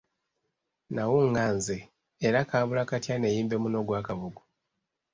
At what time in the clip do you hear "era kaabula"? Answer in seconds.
2.27-2.83